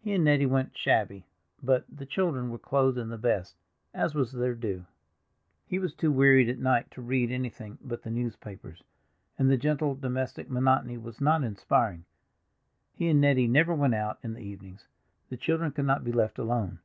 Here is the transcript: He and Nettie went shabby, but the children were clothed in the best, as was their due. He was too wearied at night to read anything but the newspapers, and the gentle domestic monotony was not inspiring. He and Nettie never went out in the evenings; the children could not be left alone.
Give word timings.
He 0.00 0.12
and 0.14 0.24
Nettie 0.24 0.46
went 0.46 0.76
shabby, 0.76 1.26
but 1.62 1.84
the 1.88 2.06
children 2.06 2.50
were 2.50 2.58
clothed 2.58 2.98
in 2.98 3.08
the 3.08 3.16
best, 3.16 3.54
as 3.94 4.12
was 4.12 4.32
their 4.32 4.56
due. 4.56 4.84
He 5.64 5.78
was 5.78 5.94
too 5.94 6.10
wearied 6.10 6.48
at 6.48 6.58
night 6.58 6.90
to 6.90 7.00
read 7.00 7.30
anything 7.30 7.78
but 7.80 8.02
the 8.02 8.10
newspapers, 8.10 8.82
and 9.38 9.48
the 9.48 9.56
gentle 9.56 9.94
domestic 9.94 10.50
monotony 10.50 10.98
was 10.98 11.20
not 11.20 11.44
inspiring. 11.44 12.04
He 12.94 13.06
and 13.08 13.20
Nettie 13.20 13.46
never 13.46 13.76
went 13.76 13.94
out 13.94 14.18
in 14.24 14.34
the 14.34 14.42
evenings; 14.42 14.88
the 15.28 15.36
children 15.36 15.70
could 15.70 15.86
not 15.86 16.02
be 16.02 16.10
left 16.10 16.40
alone. 16.40 16.80